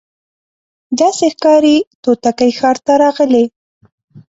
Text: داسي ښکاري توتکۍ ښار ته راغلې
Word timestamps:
داسي 0.99 1.27
ښکاري 1.33 1.75
توتکۍ 2.03 2.51
ښار 2.59 2.77
ته 2.85 2.93
راغلې 3.03 3.45